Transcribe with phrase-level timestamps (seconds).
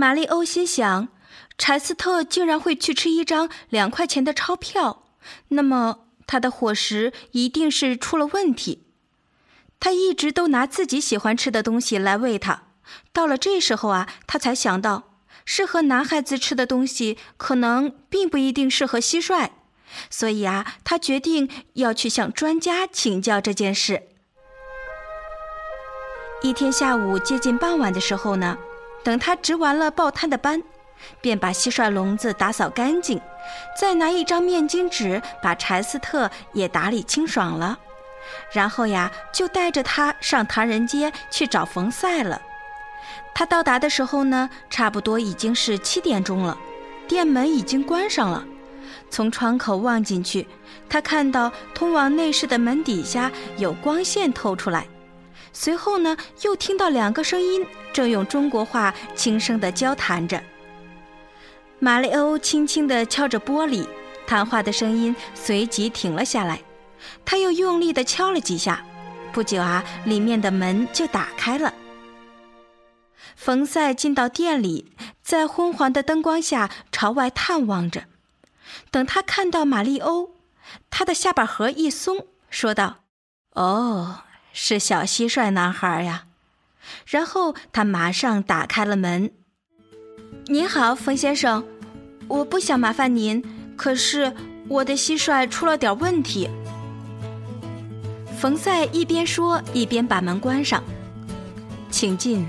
[0.00, 1.08] 玛丽欧心想，
[1.58, 5.02] 柴斯特竟然会去吃一张两块钱的钞票，
[5.48, 8.86] 那么他的伙食一定是出了问题。
[9.78, 12.62] 他一直都拿自己喜欢吃的东西来喂他，
[13.12, 19.50] 到了这时候啊，他才想到，适合男孩子吃的东西可能并不一定适合蟋蟀，
[20.08, 24.04] 所以啊，他决定要去向专家请教这件事。
[26.40, 28.56] 一天下午接近傍晚的时候呢。
[29.02, 30.62] 等他值完了报摊的班，
[31.20, 33.20] 便把蟋蟀笼子打扫干净，
[33.78, 37.78] 再拿一张面巾纸把柴斯特也打理清爽了。
[38.52, 42.40] 然后呀，就带着他上唐人街去找冯赛了。
[43.34, 46.56] 他到达的时候呢，差不多已经是七点钟了，
[47.08, 48.44] 店门已经关上了。
[49.08, 50.46] 从窗口望进去，
[50.88, 54.86] 他看到通往内室的门底下有光线透出来。
[55.52, 60.42] 随后呢，又听到两个声音正用中国话轻声地交谈着。
[61.78, 63.86] 马里欧轻轻地敲着玻璃，
[64.26, 66.60] 谈话的声音随即停了下来。
[67.24, 68.84] 他又用力地敲了几下，
[69.32, 71.72] 不久啊，里面的门就打开了。
[73.34, 78.04] 冯赛进到店里，在昏黄的灯光下朝外探望着。
[78.90, 80.34] 等他看到马里欧，
[80.90, 83.04] 他的下巴颏一松，说道
[83.56, 86.24] ：“哦。”是小蟋蟀男孩呀，
[87.06, 89.30] 然后他马上打开了门。
[90.46, 91.64] 您好，冯先生，
[92.28, 93.42] 我不想麻烦您，
[93.76, 94.34] 可是
[94.68, 96.48] 我的蟋蟀出了点问题。
[98.38, 100.82] 冯赛一边说一边把门关上。
[101.90, 102.46] 请进，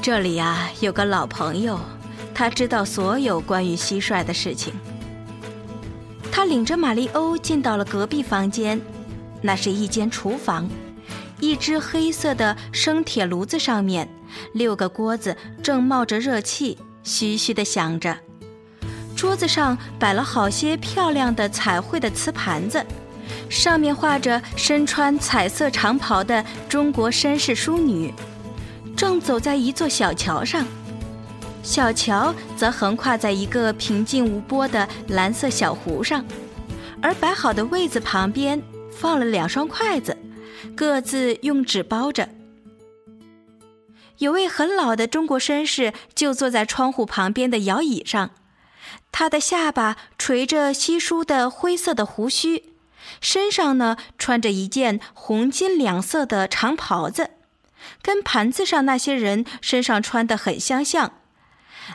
[0.00, 1.78] 这里呀有个老朋友，
[2.34, 4.74] 他知道所有关于蟋蟀的事情。
[6.30, 8.80] 他领着玛丽欧进到了隔壁房间，
[9.40, 10.68] 那是一间厨房。
[11.42, 14.08] 一只黑色的生铁炉子上面，
[14.52, 18.16] 六个锅子正冒着热气，嘘嘘地响着。
[19.16, 22.86] 桌子上摆了好些漂亮的彩绘的瓷盘子，
[23.50, 28.14] 上面画着身穿彩色长袍的中国绅士淑女，
[28.96, 30.64] 正走在一座小桥上。
[31.64, 36.24] 小桥则横跨在一个平静无波的蓝色小湖上，
[37.00, 40.16] 而摆好的位子旁边放了两双筷子。
[40.76, 42.28] 各自用纸包着。
[44.18, 48.30] 有位很老的中国绅士就坐在窗户旁边的摇椅上，
[49.10, 52.74] 他的下巴垂着稀疏的灰色的胡须，
[53.20, 57.30] 身上呢穿着一件红金两色的长袍子，
[58.00, 61.14] 跟盘子上那些人身上穿的很相像。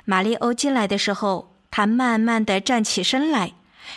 [0.04, 3.54] 玛丽欧进来的时候，他慢慢的站起身来，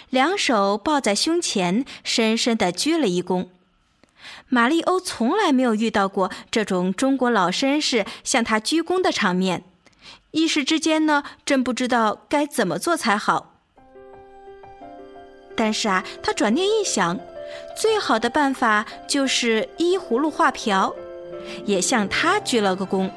[0.08, 3.48] 两手抱在胸前，深深的鞠了一躬。
[4.48, 9.64] 玛丽欧从来没有遇到过这种中国老绅士向他鞠躬的场面，
[10.32, 13.54] 一时之间呢，真不知道该怎么做才好。
[15.56, 17.18] 但是啊，他转念一想，
[17.76, 20.94] 最好的办法就是依葫芦画瓢，
[21.64, 23.10] 也向他鞠了个躬。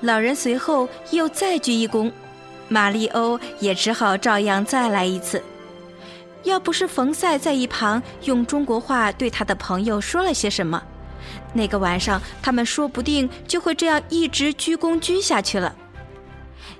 [0.00, 2.12] 老人随后又再鞠一躬，
[2.68, 5.42] 玛丽欧也只好照样再来一次。
[6.44, 10.82] 要不是冯赛在一旁用中国话对他的朋友说了些什么，
[11.52, 15.74] 那个晚上他们说不定就会这样一直鞠躬鞠下去了。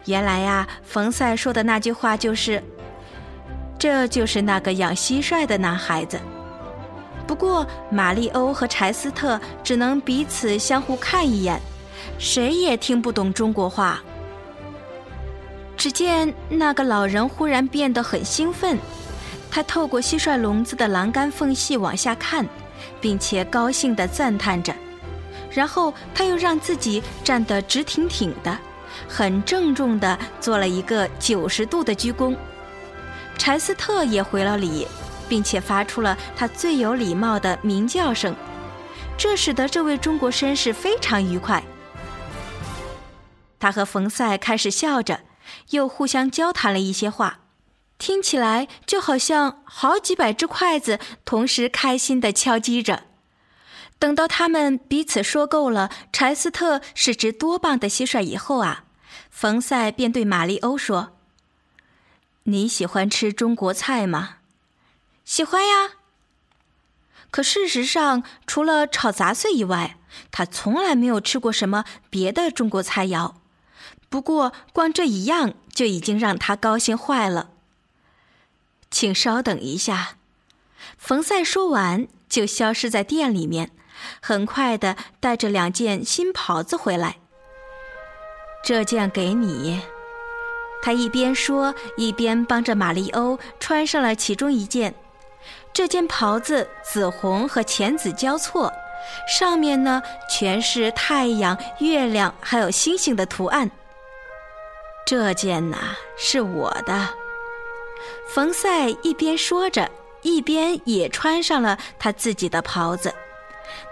[0.05, 2.63] 原来呀，冯赛说的那句话就是
[3.79, 6.19] ：“这就是那个养蟋蟀的男孩子。”
[7.27, 11.61] 不过，玛丽欧和柴斯特只能彼此相互看一眼，
[12.19, 14.01] 谁也听不懂中国话。
[15.77, 18.79] 只见那个老人忽然变得很兴奋。
[19.51, 22.47] 他透过蟋蟀笼子的栏杆缝隙往下看，
[23.01, 24.75] 并且高兴地赞叹着。
[25.51, 28.57] 然后他又让自己站得直挺挺的，
[29.09, 32.37] 很郑重地做了一个九十度的鞠躬。
[33.39, 34.87] 柴斯特也回了礼，
[35.29, 38.35] 并且发出了他最有礼貌的鸣叫声。
[39.17, 41.63] 这使得这位中国绅士非常愉快。
[43.59, 45.21] 他和冯赛开始笑着，
[45.71, 47.39] 又互相交谈了一些话，
[47.99, 53.05] 听起来就好像好几百只筷子同时开心地敲击着。
[53.99, 58.85] 等到他们彼此说够了柴斯特是只多棒的蟋蟀以后啊，
[59.29, 61.17] 冯赛便对玛丽欧说
[62.45, 64.37] ：“你喜欢吃中国菜吗
[65.27, 65.95] ？”“喜欢呀。”
[67.33, 69.99] 可事实上，除了炒杂碎以外，
[70.31, 73.35] 他从来没有吃过什么别的中国菜肴。
[74.09, 77.51] 不过，光这一样就已经让他高兴坏了。
[78.91, 80.17] 请稍等一下，
[80.97, 83.71] 冯赛说完就消失在店里面，
[84.21, 87.17] 很快的带着两件新袍子回来。
[88.65, 89.83] 这件给你。
[90.81, 94.95] 他一边说，一边帮着玛丽欧穿上了其中一件。
[95.73, 98.73] 这件袍子紫红和浅紫交错，
[99.29, 103.71] 上面呢全是太阳、月亮还有星星的图案。
[105.07, 107.09] 这件呐是我的。
[108.35, 109.91] 冯赛一边说着，
[110.23, 113.15] 一边也穿上了他自己的袍子。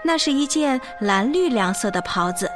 [0.02, 2.50] 那是一件蓝绿两色的袍子，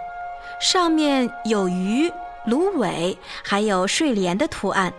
[0.61, 2.11] 上面有鱼、
[2.47, 4.93] 芦苇，还有睡莲的图案。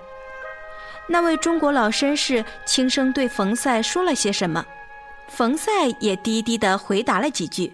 [1.07, 4.65] 那位中国老绅士轻声对冯赛说了些什么，
[5.27, 7.73] 冯赛也低低的回答了几句。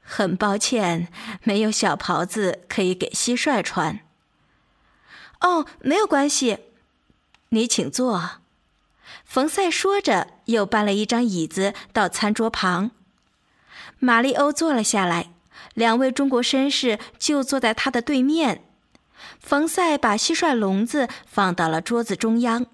[0.00, 1.08] 很抱歉，
[1.42, 4.00] 没有小袍子可以给蟋蟀穿。
[5.40, 6.58] 哦，没有关系，
[7.54, 8.40] 你请坐。
[9.24, 12.90] 冯赛说着，又搬了一张椅子到餐桌旁。
[14.00, 15.30] 玛丽欧坐了下来，
[15.74, 18.64] 两位中国绅士就坐在他的对面。
[19.38, 22.66] 冯赛把蟋蟀笼子放到了桌子中央，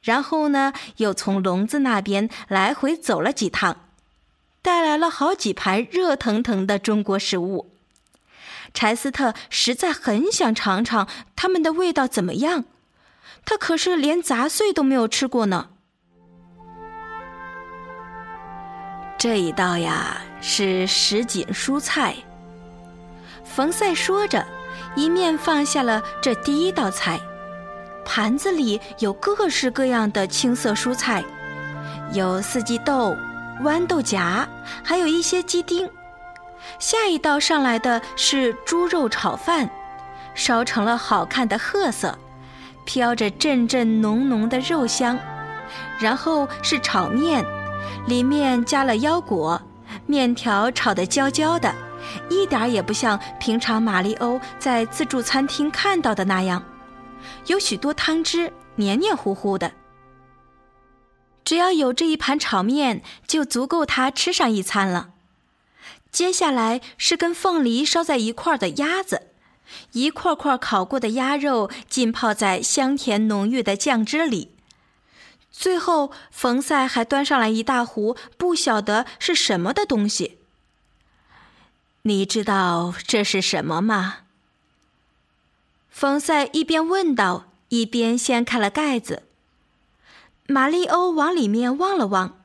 [0.00, 3.88] 然后呢，又从笼子那边来回走了几趟，
[4.62, 7.72] 带来了好几盘热腾腾的中国食物。
[8.72, 12.64] 柴斯特实在很想尝尝它们的味道怎么样，
[13.44, 15.70] 他可是连杂碎都没有吃过呢。
[19.18, 22.14] 这一道呀是什锦蔬菜。
[23.44, 24.46] 冯赛说着，
[24.94, 27.18] 一面放下了这第一道菜，
[28.04, 31.24] 盘子里有各式各样的青色蔬菜，
[32.12, 33.16] 有四季豆、
[33.62, 34.46] 豌豆荚，
[34.84, 35.90] 还有一些鸡丁。
[36.78, 39.68] 下一道上来的是猪肉炒饭，
[40.34, 42.16] 烧成了好看的褐色，
[42.88, 45.18] 飘着阵阵浓浓的肉香。
[45.98, 47.44] 然后是炒面，
[48.06, 49.60] 里面加了腰果，
[50.06, 51.74] 面条炒得焦焦的，
[52.30, 56.64] 一点也不像平常玛丽欧在自助餐厅看到的那样，
[57.46, 59.72] 有许多汤汁，黏黏糊糊的。
[61.44, 65.10] 只要有这一盘炒面，就足够他吃上一餐了。
[66.10, 69.27] 接下来是跟凤梨烧在一块儿的鸭子，
[69.92, 74.54] 一块块烤过的鸭肉浸泡在香甜浓郁的酱汁里。
[75.50, 80.38] 最后，冯赛还端上来一大壶不晓得是什么的东西。
[82.02, 84.18] 你知道这是什么吗？
[85.90, 89.24] 冯赛一边问道，一边掀开了盖子。
[90.46, 92.38] 玛丽欧往里面望了望，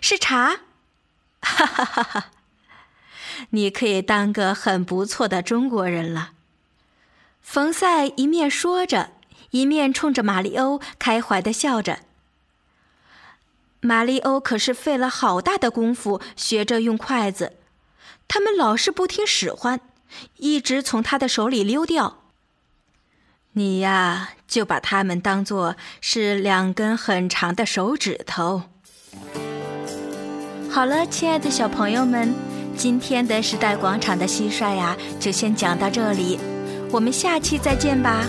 [0.00, 0.60] 是茶。
[1.40, 2.30] 哈哈哈哈。
[3.50, 6.32] 你可以当个很不错的中国人了。
[7.46, 9.12] 冯赛一面说着，
[9.50, 12.00] 一面冲着玛丽欧开怀的笑着。
[13.80, 17.52] 玛丽欧可是费了好大的功夫学着用筷子，
[18.26, 19.80] 他们老是不听使唤，
[20.38, 22.24] 一直从他的手里溜掉。
[23.52, 28.64] 你呀，就把它们当做是两根很长的手指头。
[30.68, 32.34] 好了，亲爱的小朋友们。
[32.76, 36.38] 今天的时代广场的蟋蟀呀，就先讲到这里，
[36.90, 38.26] 我们下期再见吧。